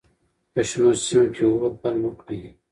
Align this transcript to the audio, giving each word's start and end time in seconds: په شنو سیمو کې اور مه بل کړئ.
په 0.53 0.61
شنو 0.69 0.91
سیمو 1.05 1.23
کې 1.33 1.43
اور 1.47 1.53
مه 1.61 1.69
بل 1.81 1.95
کړئ. 2.19 2.39